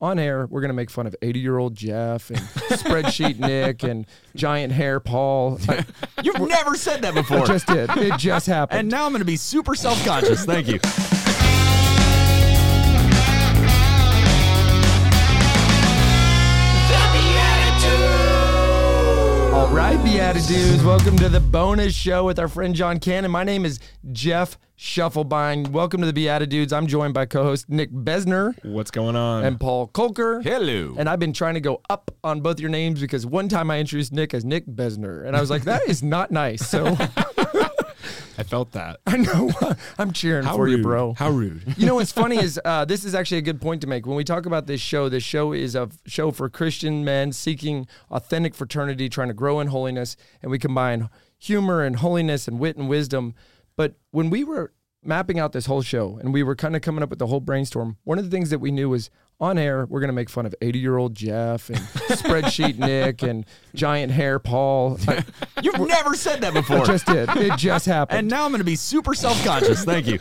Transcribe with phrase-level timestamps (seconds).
[0.00, 3.82] on air, we're going to make fun of 80 year old Jeff and spreadsheet Nick
[3.82, 5.58] and giant hair Paul.
[5.68, 5.84] I,
[6.22, 7.40] You've never said that before.
[7.40, 7.90] I just did.
[7.96, 8.80] It just happened.
[8.80, 10.44] and now I'm going to be super self conscious.
[10.44, 10.80] Thank you.
[19.70, 20.84] All right, BeatiDudes.
[20.84, 23.30] Welcome to the bonus show with our friend John Cannon.
[23.30, 23.78] My name is
[24.10, 25.68] Jeff Schiefelbein.
[25.68, 26.72] Welcome to the BeatiDudes.
[26.72, 29.44] I'm joined by co host Nick Besner What's going on?
[29.44, 30.42] and Paul Kolker.
[30.42, 30.96] Hello.
[30.98, 33.78] And I've been trying to go up on both your names because one time I
[33.78, 35.24] introduced Nick as Nick Besner.
[35.24, 36.66] And I was like, that is not nice.
[36.66, 36.84] So
[38.40, 39.00] I felt that.
[39.06, 39.50] I know
[39.98, 40.78] I'm cheering How for rude.
[40.78, 41.12] you, bro.
[41.12, 41.74] How rude.
[41.76, 44.06] You know what's funny is uh, this is actually a good point to make.
[44.06, 47.86] When we talk about this show, this show is a show for Christian men seeking
[48.10, 52.76] authentic fraternity, trying to grow in holiness, and we combine humor and holiness and wit
[52.78, 53.34] and wisdom.
[53.76, 54.72] But when we were
[55.02, 57.40] mapping out this whole show and we were kind of coming up with the whole
[57.40, 60.28] brainstorm, one of the things that we knew was on air, we're going to make
[60.28, 64.98] fun of 80 year old Jeff and spreadsheet Nick and giant hair Paul.
[65.08, 65.24] I,
[65.62, 66.78] You've never said that before.
[66.78, 67.28] I just did.
[67.36, 68.18] It just happened.
[68.18, 69.84] and now I'm going to be super self conscious.
[69.84, 70.18] Thank you.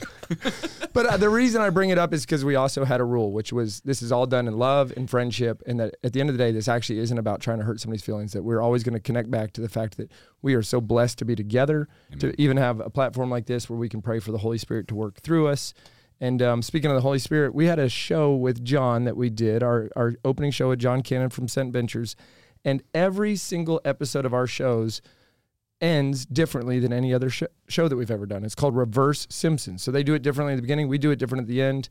[0.94, 3.32] But uh, the reason I bring it up is because we also had a rule,
[3.32, 6.30] which was this is all done in love and friendship, and that at the end
[6.30, 8.34] of the day, this actually isn't about trying to hurt somebody's feelings.
[8.34, 11.18] That we're always going to connect back to the fact that we are so blessed
[11.20, 11.88] to be together,
[12.20, 14.88] to even have a platform like this where we can pray for the Holy Spirit
[14.90, 15.74] to work through us.
[16.22, 19.30] And um, speaking of the Holy Spirit, we had a show with John that we
[19.30, 22.16] did, our, our opening show with John Cannon from Sent Ventures.
[22.66, 25.02] And every single episode of our shows
[25.80, 28.44] ends differently than any other sh- show that we've ever done.
[28.44, 29.82] It's called Reverse Simpsons.
[29.82, 30.90] So they do it differently at the beginning.
[30.90, 31.90] We do it different at the end.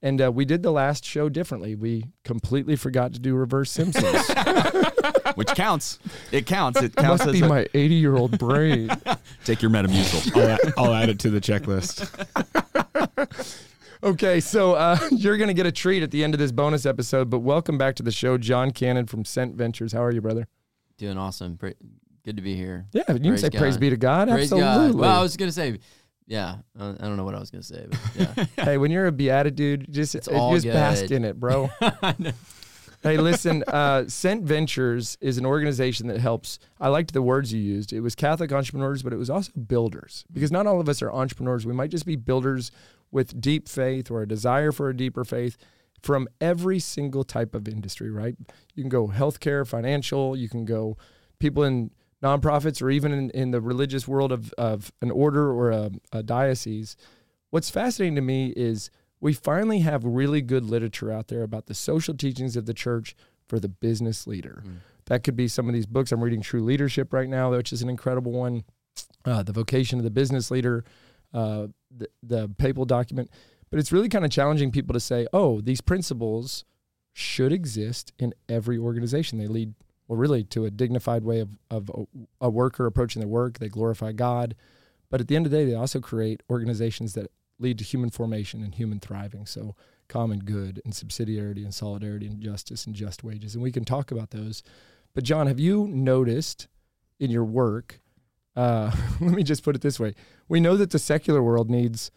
[0.00, 1.74] And uh, we did the last show differently.
[1.74, 4.04] We completely forgot to do Reverse Simpsons.
[5.34, 5.98] Which counts.
[6.30, 6.80] It counts.
[6.82, 8.90] It counts Must as be a- my 80 year old brain.
[9.44, 10.36] take your Metamucil.
[10.36, 12.08] I'll, add, I'll add it to the checklist.
[14.02, 16.86] okay, so uh, you're going to get a treat at the end of this bonus
[16.86, 17.28] episode.
[17.30, 19.92] But welcome back to the show, John Cannon from Sent Ventures.
[19.92, 20.46] How are you, brother?
[20.96, 21.56] Doing awesome.
[21.56, 21.74] Pra-
[22.24, 22.86] Good to be here.
[22.92, 24.28] Yeah, you can Praise say praise be to God.
[24.28, 24.90] Praise Absolutely.
[24.92, 24.94] God.
[25.00, 25.78] Well, I was gonna say,
[26.28, 26.56] yeah.
[26.78, 28.44] I don't know what I was gonna say, but yeah.
[28.64, 31.70] hey, when you're a BeatiDude, just It's uh, all just bask in it, bro.
[33.00, 36.58] Hey, listen, uh, Sent Ventures is an organization that helps.
[36.80, 37.92] I liked the words you used.
[37.92, 41.12] It was Catholic entrepreneurs, but it was also builders because not all of us are
[41.12, 41.64] entrepreneurs.
[41.64, 42.72] We might just be builders
[43.12, 45.56] with deep faith or a desire for a deeper faith
[46.02, 48.36] from every single type of industry, right?
[48.74, 50.96] You can go healthcare, financial, you can go
[51.38, 51.92] people in
[52.22, 56.22] nonprofits or even in, in the religious world of, of an order or a, a
[56.22, 56.96] diocese.
[57.50, 58.90] What's fascinating to me is
[59.20, 63.16] we finally have really good literature out there about the social teachings of the church
[63.48, 64.62] for the business leader.
[65.06, 66.12] That could be some of these books.
[66.12, 68.64] I'm reading True Leadership right now, which is an incredible one.
[69.24, 70.84] Uh, the Vocation of the Business Leader,
[71.32, 73.30] uh, the, the papal document.
[73.70, 76.64] But it's really kind of challenging people to say, oh, these principles
[77.12, 79.38] should exist in every organization.
[79.38, 79.74] They lead,
[80.08, 83.58] well, really to a dignified way of, of a, a worker approaching their work.
[83.58, 84.54] They glorify God.
[85.10, 88.10] But at the end of the day, they also create organizations that lead to human
[88.10, 89.46] formation and human thriving.
[89.46, 89.74] So
[90.08, 93.54] common good and subsidiarity and solidarity and justice and just wages.
[93.54, 94.62] And we can talk about those.
[95.14, 96.68] But John, have you noticed
[97.20, 98.00] in your work,
[98.56, 98.90] uh,
[99.20, 100.14] let me just put it this way.
[100.48, 102.10] We know that the secular world needs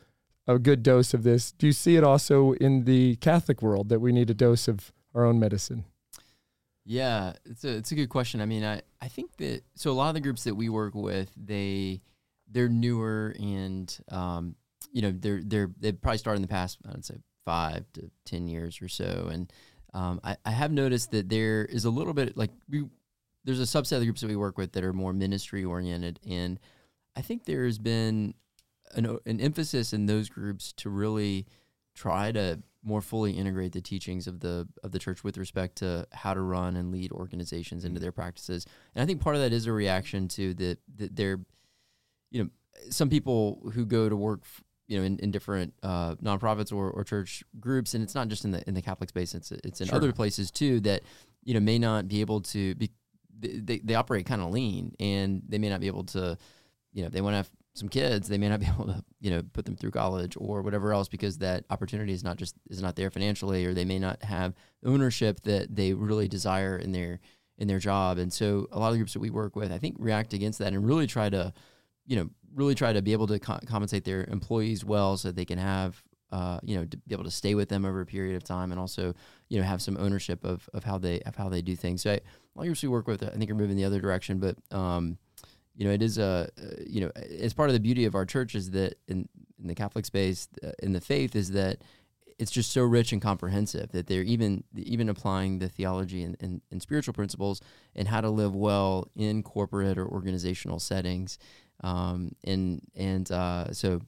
[0.48, 1.52] a good dose of this.
[1.52, 4.92] Do you see it also in the Catholic world that we need a dose of
[5.14, 5.86] our own medicine?
[6.84, 8.42] Yeah, it's a it's a good question.
[8.42, 10.96] I mean, I I think that so a lot of the groups that we work
[10.96, 12.02] with, they
[12.50, 14.56] they're newer and um,
[14.92, 17.16] you know they're they're they probably started in the past I would say
[17.46, 19.52] five to ten years or so, and
[19.94, 22.86] um, I I have noticed that there is a little bit like we
[23.44, 26.20] there's a subset of the groups that we work with that are more ministry oriented,
[26.28, 26.60] and
[27.16, 28.34] I think there has been
[28.94, 31.46] an an emphasis in those groups to really
[31.94, 36.08] try to more fully integrate the teachings of the of the church with respect to
[36.12, 38.66] how to run and lead organizations into their practices.
[38.96, 41.40] And I think part of that is a reaction to the that they're
[42.32, 42.50] you know
[42.90, 46.90] some people who go to work f- you know in, in different uh, nonprofits or,
[46.90, 49.82] or church groups and it's not just in the in the Catholic space it's it's
[49.82, 49.98] in Sure.
[49.98, 51.02] other places too that
[51.44, 52.90] you know may not be able to be
[53.40, 56.38] they, they, they operate kind of lean and they may not be able to
[56.94, 59.32] you know they want to have some kids they may not be able to you
[59.32, 62.82] know put them through college or whatever else because that opportunity is not just is
[62.82, 64.54] not there financially or they may not have
[64.86, 67.20] ownership that they really desire in their
[67.58, 68.18] in their job.
[68.18, 70.74] And so a lot of groups that we work with i think react against that
[70.74, 71.54] and really try to
[72.06, 75.36] you know really try to be able to co- compensate their employees well so that
[75.36, 78.06] they can have uh, you know to be able to stay with them over a
[78.06, 79.14] period of time and also
[79.50, 82.02] you know have some ownership of, of how they of how they do things.
[82.02, 82.20] So I, a
[82.56, 85.18] lot of groups we work with i think are moving the other direction but um,
[85.82, 88.24] you know, it is a, uh, you know, it's part of the beauty of our
[88.24, 89.28] church is that in,
[89.60, 91.80] in the Catholic space, uh, in the faith, is that
[92.38, 96.62] it's just so rich and comprehensive that they're even even applying the theology and, and,
[96.70, 97.62] and spiritual principles
[97.96, 101.40] and how to live well in corporate or organizational settings.
[101.84, 104.02] Um, and and uh, so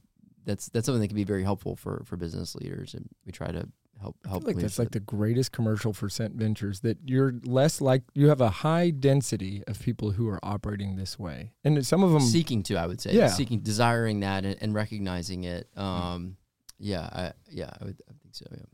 [0.46, 3.48] that's that's something that can be very helpful for for business leaders, and we try
[3.48, 3.68] to
[4.04, 4.44] help I help.
[4.44, 8.30] feel like that's like the greatest commercial for Sent Ventures that you're less like you
[8.30, 12.22] have a high density of people who are operating this way, and some of them
[12.22, 13.28] seeking to, I would say, Yeah.
[13.28, 15.68] seeking, desiring that, and, and recognizing it.
[15.76, 16.38] Um,
[16.80, 18.46] yeah, I, yeah, I would, I think so.
[18.52, 18.66] Yeah.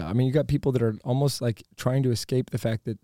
[0.00, 2.84] Yeah, I mean, you got people that are almost like trying to escape the fact
[2.84, 2.98] that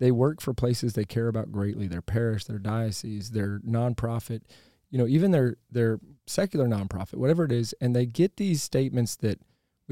[0.00, 4.40] they work for places they care about greatly, their parish, their diocese, their nonprofit,
[4.90, 9.14] you know, even their their secular nonprofit, whatever it is, and they get these statements
[9.16, 9.38] that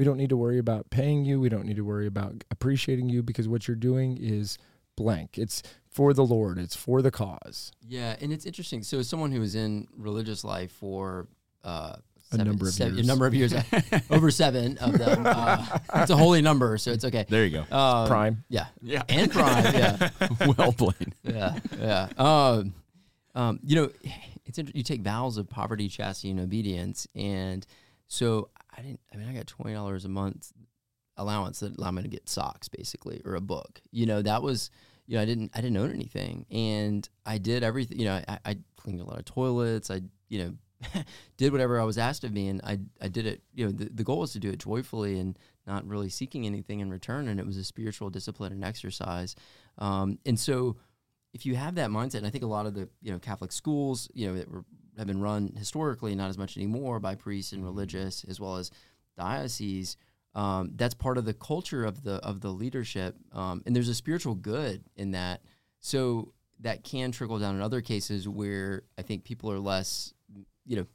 [0.01, 3.07] we don't need to worry about paying you, we don't need to worry about appreciating
[3.07, 4.57] you because what you're doing is
[4.95, 5.37] blank.
[5.37, 5.61] It's
[5.91, 7.71] for the Lord, it's for the cause.
[7.87, 8.81] Yeah, and it's interesting.
[8.81, 11.27] So, as someone who was in religious life for
[11.63, 11.97] uh,
[12.31, 13.05] A number of seven- years.
[13.05, 13.53] a number of years,
[14.09, 15.23] over seven of them.
[15.23, 17.27] Uh, it's a holy number, so it's okay.
[17.29, 17.75] There you go.
[17.77, 18.43] Um, Prime.
[18.49, 19.03] yeah, Yeah.
[19.07, 20.09] and prime, yeah,
[20.57, 21.13] well played.
[21.23, 22.07] yeah, yeah.
[22.17, 22.73] Um,
[23.35, 23.91] um, you know,
[24.47, 27.67] it's inter- you take vows of poverty, chastity, and obedience, and
[28.07, 28.99] so I didn't.
[29.13, 30.51] I mean, I got twenty dollars a month
[31.17, 33.81] allowance that allowed me to get socks, basically, or a book.
[33.91, 34.69] You know, that was.
[35.07, 35.51] You know, I didn't.
[35.53, 37.99] I didn't own anything, and I did everything.
[37.99, 39.91] You know, I, I cleaned a lot of toilets.
[39.91, 40.53] I, you know,
[41.37, 43.41] did whatever I was asked of me, and I, I did it.
[43.53, 45.37] You know, the, the goal was to do it joyfully and
[45.67, 47.27] not really seeking anything in return.
[47.27, 49.35] And it was a spiritual discipline and exercise.
[49.77, 50.77] Um, and so,
[51.33, 53.51] if you have that mindset, and I think a lot of the you know Catholic
[53.51, 54.65] schools, you know, that were,
[54.97, 58.71] have been run historically, not as much anymore by priests and religious, as well as
[59.17, 59.97] dioceses.
[60.33, 63.95] Um, that's part of the culture of the of the leadership, um, and there's a
[63.95, 65.41] spiritual good in that.
[65.79, 70.13] So that can trickle down in other cases where I think people are less,
[70.65, 70.85] you know,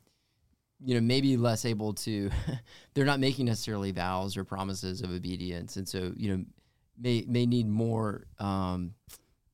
[0.84, 2.31] you know, maybe less able to.
[2.94, 6.44] they're not making necessarily vows or promises of obedience, and so you know,
[6.99, 8.26] may may need more.
[8.38, 8.94] Um,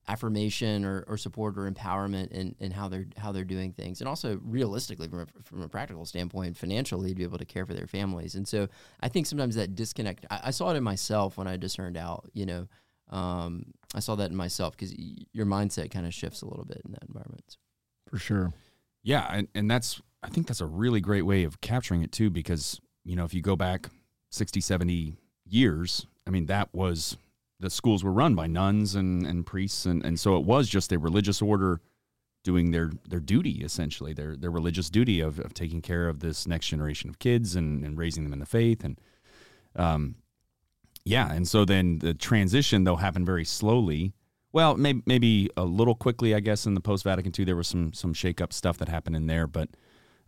[0.08, 4.00] affirmation or, or support or empowerment in, in how they're how they're doing things.
[4.00, 7.66] And also realistically from a, from a practical standpoint financially to be able to care
[7.66, 8.34] for their families.
[8.34, 8.68] And so
[9.00, 12.28] I think sometimes that disconnect I, I saw it in myself when I discerned out
[12.32, 12.68] you know
[13.10, 16.64] um, I saw that in myself because y- your mindset kind of shifts a little
[16.64, 17.58] bit in that environment
[18.08, 18.52] For sure.
[19.02, 22.30] Yeah, and, and that's I think that's a really great way of capturing it too
[22.30, 23.88] because, you know, if you go back
[24.30, 25.16] 60, 70
[25.46, 27.16] years, I mean that was
[27.62, 30.92] the schools were run by nuns and, and priests and, and so it was just
[30.92, 31.80] a religious order
[32.44, 36.46] doing their their duty essentially, their their religious duty of, of taking care of this
[36.46, 39.00] next generation of kids and, and raising them in the faith and
[39.76, 40.16] um
[41.04, 44.12] yeah, and so then the transition though happened very slowly.
[44.52, 46.66] Well, maybe maybe a little quickly, I guess.
[46.66, 49.26] In the post Vatican II, there was some some shake up stuff that happened in
[49.26, 49.70] there, but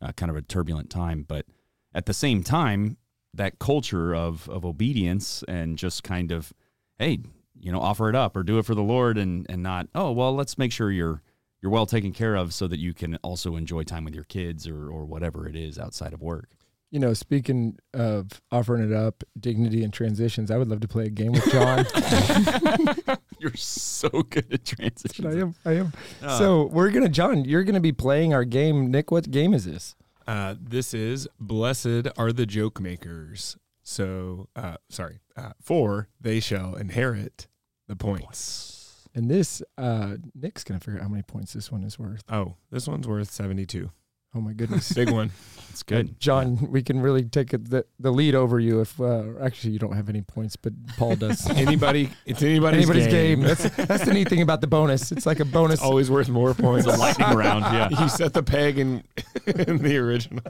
[0.00, 1.24] uh, kind of a turbulent time.
[1.26, 1.46] But
[1.94, 2.96] at the same time,
[3.32, 6.52] that culture of of obedience and just kind of,
[6.98, 7.18] hey,
[7.60, 10.12] you know, offer it up or do it for the Lord, and and not, oh
[10.12, 11.22] well, let's make sure you're
[11.62, 14.68] you're well taken care of so that you can also enjoy time with your kids
[14.68, 16.50] or or whatever it is outside of work.
[16.90, 21.06] You know, speaking of offering it up, dignity and transitions, I would love to play
[21.06, 21.84] a game with John.
[23.40, 25.26] You're so good at transitions.
[25.26, 25.54] I am.
[25.64, 25.92] I am.
[26.22, 27.44] Uh, so we're gonna, John.
[27.44, 28.90] You're gonna be playing our game.
[28.90, 29.96] Nick, what game is this?
[30.26, 33.56] Uh, this is Blessed are the joke makers.
[33.84, 37.46] So, uh, sorry, uh, for they shall inherit
[37.86, 39.06] the points.
[39.14, 42.24] And this, uh, Nick's gonna figure out how many points this one is worth.
[42.28, 43.90] Oh, this one's worth 72.
[44.36, 45.30] Oh my goodness, Big one.
[45.70, 46.18] it's good.
[46.18, 46.58] John.
[46.72, 49.94] We can really take it, the the lead over you if uh, actually you don't
[49.94, 51.48] have any points, but Paul does.
[51.56, 53.40] Anybody, it's anybody's, Anybody's game.
[53.40, 53.46] game.
[53.46, 55.12] That's that's the neat thing about the bonus.
[55.12, 55.74] It's like a bonus.
[55.74, 56.84] It's always worth more points.
[56.88, 57.64] It's a lightning round.
[57.66, 57.90] Yeah.
[58.02, 59.04] you set the peg in,
[59.46, 60.42] in the original.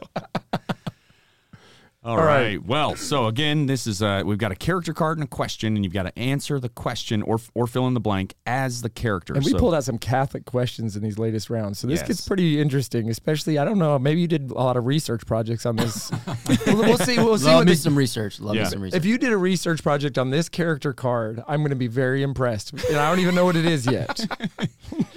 [2.05, 2.27] All All right.
[2.59, 2.67] right.
[2.67, 5.83] Well, so again, this is uh we've got a character card and a question, and
[5.85, 9.33] you've got to answer the question or or fill in the blank as the character.
[9.33, 11.79] And we So- pulled out some Catholic questions in these latest rounds.
[11.79, 12.09] So this Yes.
[12.09, 15.65] gets pretty interesting, especially, I don't know, maybe you did a lot of research projects
[15.65, 16.13] on this.
[16.67, 17.17] we'll, we'll see.
[17.17, 18.65] We'll see love me the, some research love Yeah.
[18.65, 21.71] me some research if you did a research project on this character card, I'm going
[21.71, 22.73] to be very impressed.
[22.75, 24.21] And I don't even know what it is yet.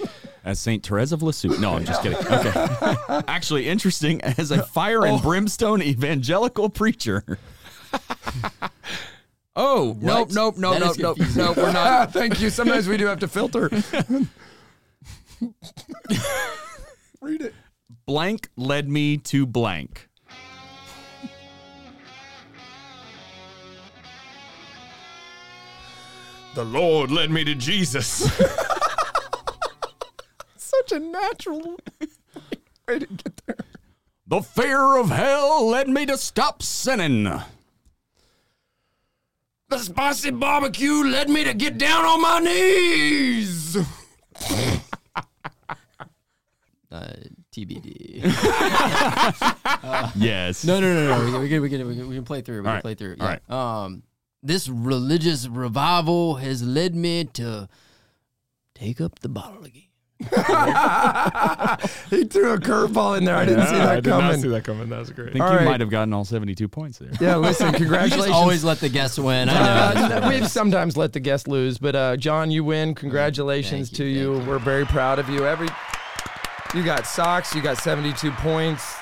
[0.48, 1.58] as Saint Therese of Lisieux.
[1.58, 2.16] No, I'm just kidding.
[2.18, 3.22] Okay.
[3.28, 5.22] Actually, interesting as a fire and oh.
[5.22, 7.22] brimstone evangelical preacher.
[9.56, 11.44] oh nope, nope, nope, That nope, is nope, confusing.
[11.44, 11.56] nope.
[11.58, 12.12] We're not.
[12.14, 12.48] Thank you.
[12.48, 13.68] Sometimes we do have to filter.
[17.20, 17.54] Read it.
[18.06, 20.08] Blank led me to blank.
[26.54, 28.26] The Lord led me to Jesus.
[30.88, 31.60] Such a natural
[32.88, 33.56] way to get there.
[34.26, 37.24] The fear of hell led me to stop sinning.
[39.68, 43.76] The spicy barbecue led me to get down on my knees.
[46.90, 47.12] Uh,
[47.52, 48.22] TBD.
[50.16, 50.64] Yes.
[50.64, 51.38] no, no, no, no.
[51.40, 52.62] We can, we can, we can, we can, we can play through.
[52.62, 52.82] We All can right.
[52.82, 53.16] play through.
[53.20, 53.82] All Yeah.
[53.84, 54.04] Um,
[54.42, 57.68] this religious revival has led me to
[58.74, 59.82] take up the bottle again.
[62.10, 63.36] he threw a curveball in there.
[63.36, 64.26] I didn't see Yeah, that I did coming.
[64.26, 64.88] not see that coming.
[64.88, 65.28] That was great.
[65.28, 65.64] I think All you right.
[65.64, 67.10] might have gotten all 72 points there.
[67.20, 68.30] Yeah, listen, You just congratulations.
[68.34, 69.48] always let the guests win.
[69.48, 70.16] I know.
[70.16, 72.94] Uh, we've sometimes let the guest lose, but uh, John, you win.
[72.94, 74.44] Congratulations Thank to you, you.
[74.44, 75.46] We're very proud of you.
[75.46, 75.68] Every
[76.74, 77.54] you got socks.
[77.54, 78.96] You got 72 points.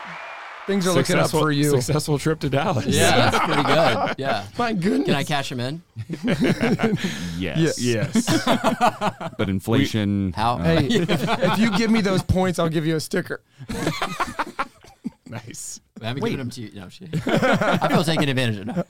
[0.66, 1.70] Things are looking up for you.
[1.80, 2.86] Successful trip to Dallas.
[2.86, 4.14] yeah, that's pretty good.
[4.18, 4.44] Yeah.
[4.58, 5.06] My goodness.
[5.06, 5.82] Can I cash them in?
[7.38, 7.80] Yes.
[7.80, 8.46] Yes.
[9.38, 10.32] But inflation.
[10.32, 10.54] How?
[10.54, 13.42] Uh, hey, if, if you give me those points, I'll give you a sticker.
[15.26, 15.80] nice.
[16.02, 16.70] I haven't given them to you.
[16.74, 17.08] No, shit.
[17.26, 18.66] I feel taken advantage of.
[18.66, 18.84] No.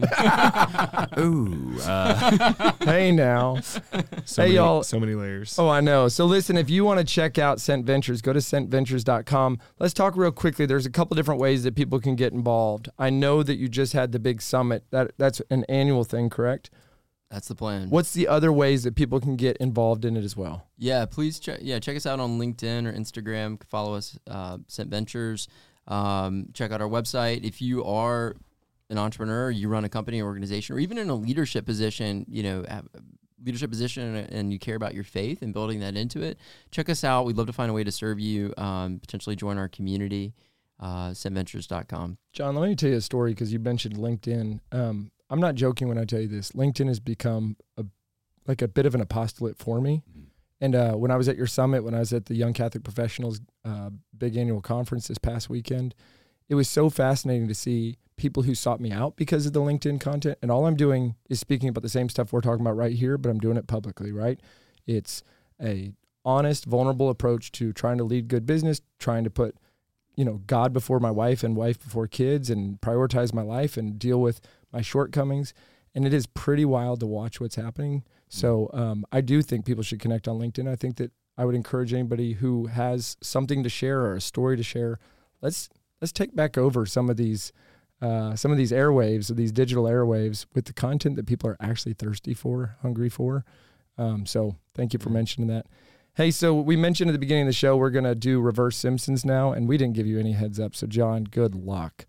[1.22, 1.78] Ooh.
[1.80, 3.60] Uh, Hey now.
[3.60, 4.82] So Hey, many, y'all.
[4.82, 5.58] So many layers.
[5.58, 6.08] Oh, I know.
[6.08, 9.58] So listen, if you want to check out Sent Ventures, go to sentventures.com.
[9.78, 10.66] Let's talk real quickly.
[10.66, 12.88] There's a couple different ways that people can get involved.
[12.98, 14.84] I know that you just had the big summit.
[14.90, 16.70] That that's an annual thing, correct?
[17.30, 17.90] That's the plan.
[17.90, 20.68] What's the other ways that people can get involved in it as well?
[20.78, 21.58] Yeah, please check.
[21.60, 23.60] Yeah, check us out on LinkedIn or Instagram.
[23.68, 25.48] Follow us, uh, Sent Ventures.
[25.86, 27.44] Um, check out our website.
[27.44, 28.36] If you are
[28.90, 32.42] an entrepreneur, you run a company or organization, or even in a leadership position, you
[32.42, 32.64] know,
[33.44, 36.38] leadership position, and- you care about your faith and building that into it.
[36.70, 37.26] Check us out.
[37.26, 38.54] We'd love to find a way to serve you.
[38.56, 40.34] Um, potentially join our community.
[40.78, 41.14] Uh.
[42.32, 44.60] John, let me tell you a story because you mentioned LinkedIn.
[44.72, 46.52] Um, I'm not joking when I tell you this.
[46.52, 47.84] LinkedIn has become a
[48.46, 50.02] like a bit of an apostolate for me.
[50.60, 52.82] And uh, when I was at your summit, when I was at the Young Catholic
[52.82, 55.94] Professionals uh, big annual conference this past weekend,
[56.48, 60.00] it was so fascinating to see people who sought me out because of the LinkedIn
[60.00, 60.38] content.
[60.40, 63.18] And all I'm doing is speaking about the same stuff we're talking about right here,
[63.18, 64.40] but I'm doing it publicly, right?
[64.86, 65.22] It's
[65.60, 65.92] a
[66.24, 69.56] honest, vulnerable approach to trying to lead good business, trying to put,
[70.16, 73.98] you know, God before my wife and wife before kids and prioritize my life and
[73.98, 74.40] deal with
[74.72, 75.52] my shortcomings.
[75.94, 78.04] And it is pretty wild to watch what's happening.
[78.28, 80.68] So um, I do think people should connect on LinkedIn.
[80.68, 84.56] I think that I would encourage anybody who has something to share or a story
[84.56, 84.98] to share.
[85.42, 85.68] Let's
[86.00, 87.52] let's take back over some of these
[88.02, 91.94] uh, some of these airwaves, these digital airwaves, with the content that people are actually
[91.94, 93.44] thirsty for, hungry for.
[93.96, 95.66] Um, so thank you for mentioning that.
[96.16, 99.22] Hey, so we mentioned at the beginning of the show we're gonna do reverse Simpsons
[99.24, 100.74] now, and we didn't give you any heads up.
[100.74, 102.06] So John, good luck.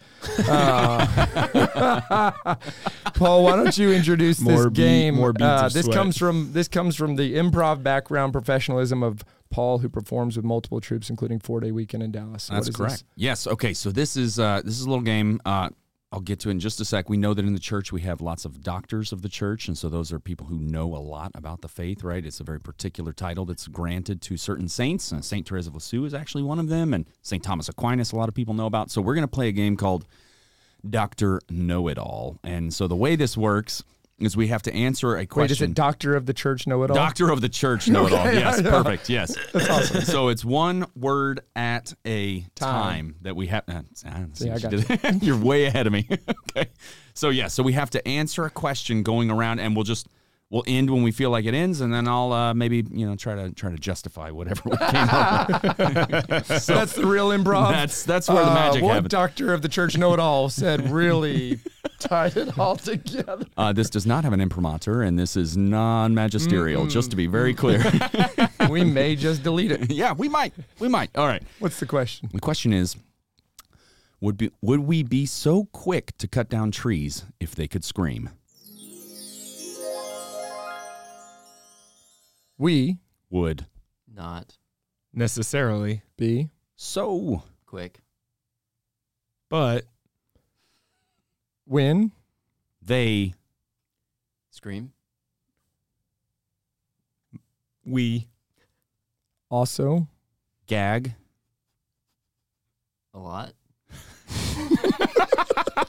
[0.47, 2.31] Uh,
[3.15, 5.15] Paul, why don't you introduce More this bead- game?
[5.15, 5.97] more beads Uh, this sweat.
[5.97, 10.79] comes from this comes from the improv background professionalism of Paul, who performs with multiple
[10.79, 12.43] troops, including Four Day Weekend in Dallas.
[12.43, 12.93] So That's correct.
[12.93, 13.03] this?
[13.17, 13.45] Yes.
[13.45, 13.73] Okay.
[13.73, 15.41] So this is uh, this is a little game.
[15.45, 15.67] Uh,
[16.11, 17.09] I'll get to it in just a sec.
[17.09, 19.77] We know that in the church we have lots of doctors of the church, and
[19.77, 22.03] so those are people who know a lot about the faith.
[22.03, 22.25] Right?
[22.25, 25.11] It's a very particular title that's granted to certain saints.
[25.11, 28.13] Uh, Saint Therese of Lisieux is actually one of them, and Saint Thomas Aquinas.
[28.13, 28.89] A lot of people know about.
[28.89, 30.05] So we're going to play a game called
[30.89, 32.39] Doctor Know It All.
[32.43, 33.83] And so the way this works
[34.19, 35.41] is we have to answer a question.
[35.43, 36.95] Wait, is it Doctor of the Church Know It All?
[36.95, 38.27] Doctor of the Church Know It All.
[38.27, 38.83] Okay, Yes, I know.
[38.83, 39.09] perfect.
[39.09, 39.35] Yes.
[39.53, 40.01] That's awesome.
[40.01, 43.15] so it's one word at a time, Time.
[43.21, 43.63] that we have.
[43.67, 45.19] Uh, I see See, I got you.
[45.21, 46.07] You're way ahead of me.
[46.57, 46.69] okay.
[47.13, 50.07] So yeah, so we have to answer a question going around, and we'll just
[50.49, 53.15] we'll end when we feel like it ends, and then I'll uh, maybe you know
[53.15, 56.45] try to try to justify whatever we came up with.
[56.61, 57.71] so That's the real improv.
[57.71, 59.11] that's that's where the Uh, magic what happens.
[59.11, 61.59] doctor of the church know it all said really
[61.99, 63.45] tied it all together.
[63.57, 66.87] Uh, this does not have an imprimatur, and this is non-magisterial.
[66.87, 67.83] Just to be very clear.
[68.69, 69.91] we may just delete it.
[69.91, 70.53] yeah, we might.
[70.79, 71.09] We might.
[71.17, 71.41] All right.
[71.59, 72.29] What's the question?
[72.33, 72.95] The question is
[74.21, 78.29] would be would we be so quick to cut down trees if they could scream?
[82.57, 82.97] We
[83.29, 83.67] Would.
[84.11, 84.57] Not.
[85.13, 86.49] Necessarily, be.
[86.75, 87.43] So.
[87.65, 87.99] Quick.
[89.49, 89.85] but.
[91.65, 92.11] When
[92.81, 93.33] they.
[94.49, 94.93] Scream.
[97.85, 98.27] we.
[99.49, 100.07] Also.
[100.65, 101.13] Gag.
[103.13, 103.53] A lot.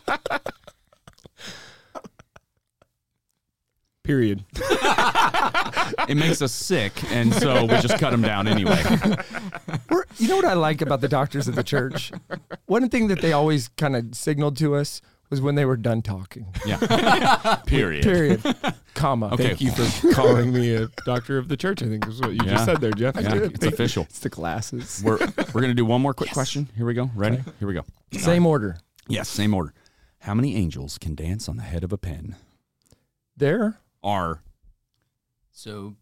[4.09, 4.43] period.
[6.09, 8.83] it makes us sick and so we just cut them down anyway.
[9.91, 12.11] We're, you know what I like about the doctors of the church?
[12.65, 16.01] One thing that they always kind of signaled to us was when they were done
[16.01, 16.47] talking.
[16.65, 17.57] Yeah.
[17.67, 18.03] Period.
[18.03, 18.43] Period.
[18.95, 19.27] Comma.
[19.35, 19.49] Okay.
[19.49, 21.83] Thank you for calling me a doctor of the church.
[21.83, 22.53] I think is what you Yeah.
[22.53, 23.15] just said there, Jeff.
[23.21, 24.05] Yeah, it's official.
[24.05, 25.03] It's the glasses.
[25.05, 25.19] We're
[25.53, 26.67] we're gonna do one more quick question.
[26.75, 27.11] Here we go.
[27.15, 27.43] Ready?
[27.59, 27.85] Here we go.
[28.13, 28.79] Same uh, order.
[29.07, 29.75] Yes, same order.
[30.21, 32.37] How many angels can dance on the head of a pin?
[33.37, 34.43] There, are
[35.53, 35.97] So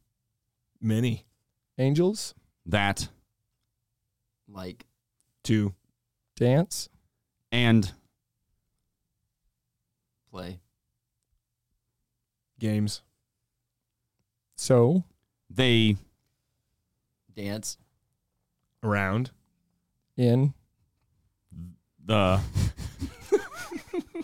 [0.81, 1.25] Many.
[1.79, 2.35] angels
[2.67, 3.09] that
[4.49, 4.87] like
[5.45, 5.75] to
[6.37, 6.89] dance.
[7.53, 7.93] and
[10.31, 10.61] play.
[12.59, 13.03] Games.
[14.57, 15.05] So
[15.51, 15.97] they
[17.35, 17.77] Dance.
[18.83, 19.31] Around.
[20.17, 20.55] in
[22.05, 22.41] the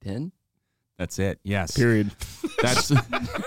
[0.00, 0.32] Pin.
[0.98, 1.38] That's it.
[1.42, 1.76] Yes.
[1.76, 2.10] Period.
[2.62, 2.88] That's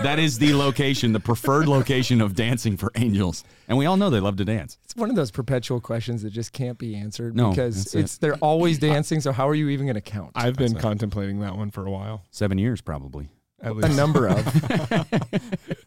[0.02, 3.42] that is the location, the preferred location of dancing for angels.
[3.66, 4.78] And we all know they love to dance.
[4.84, 8.00] it's one of those perpetual questions that just can't be answered No, because that's it.
[8.00, 9.20] it's they're always dancing.
[9.20, 10.30] So how are you even going to count?
[10.36, 10.86] I've been That's it.
[10.86, 12.22] contemplating that one for a while.
[12.30, 13.30] 7 years probably.
[13.60, 13.92] At least.
[13.92, 14.36] a number of.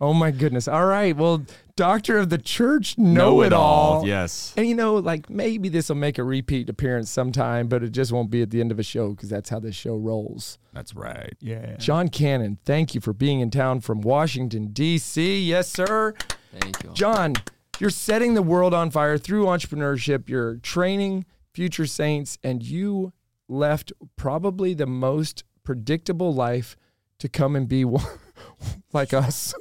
[0.00, 0.68] oh my goodness!
[0.68, 1.44] All right, well,
[1.76, 4.06] Doctor of the Church, know, it all.
[4.06, 4.54] Yes.
[4.56, 8.12] And you know, like maybe this will make a repeat appearance sometime, but it just
[8.12, 10.58] won't be at the end of a show because that's how this show rolls.
[10.72, 11.36] That's right.
[11.40, 11.76] Yeah.
[11.76, 15.40] John Cannon, thank you for being in town from Washington, D.C.
[15.40, 16.14] Yes, sir.
[16.58, 16.90] Thank you.
[16.94, 17.34] John,
[17.78, 20.28] you're setting the world on fire through entrepreneurship.
[20.30, 23.12] You're training future saints, and you
[23.48, 26.76] left probably the most predictable life
[27.18, 28.04] to come and be one,
[28.92, 29.54] like us,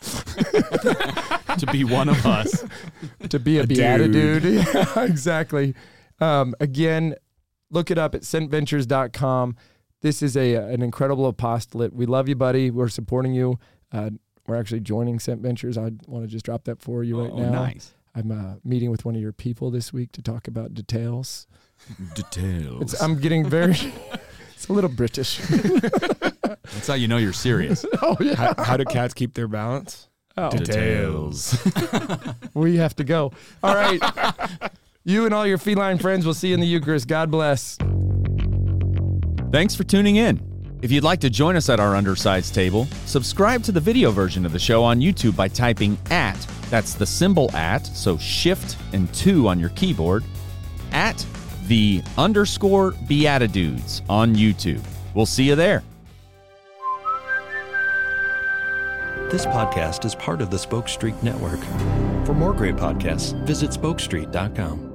[1.58, 2.64] to be one of us.
[3.28, 4.42] to be a, A beatitude.
[4.42, 4.66] dude.
[4.74, 5.74] Yeah, exactly.
[6.20, 7.14] Um, again,
[7.70, 9.56] look it up at sentventures.com.
[10.02, 11.92] This is a an incredible apostolate.
[11.92, 12.70] We love you, buddy.
[12.70, 13.58] We're supporting you.
[13.92, 14.10] Uh,
[14.46, 15.76] we're actually joining Sent Ventures.
[15.76, 17.50] I want to just drop that for you right oh, now.
[17.50, 17.94] nice.
[18.14, 21.46] I'm uh, meeting with one of your people this week to talk about details.
[22.14, 22.82] Details.
[22.82, 23.76] It's, I'm getting very.
[24.60, 25.38] It's a little British.
[26.42, 27.86] That's how you know you're serious.
[28.02, 28.34] oh yeah.
[28.34, 30.10] how, how do cats keep their balance?
[30.36, 31.58] Oh, Details.
[32.54, 33.32] we have to go.
[33.62, 33.98] All right.
[35.02, 37.08] you and all your feline friends will see you in the Eucharist.
[37.08, 37.78] God bless.
[39.50, 40.46] Thanks for tuning in.
[40.82, 44.44] If you'd like to join us at our undersized table, subscribe to the video version
[44.44, 46.38] of the show on YouTube by typing at,
[46.68, 50.22] that's the symbol at, so shift and two on your keyboard,
[50.92, 51.24] at
[51.70, 54.82] the underscore BeatiDudes on YouTube.
[55.14, 55.84] We'll see you there.
[59.30, 61.60] This podcast is part of the Spoke Street Network.
[62.26, 64.89] For more great podcasts, visit spokestreet.com.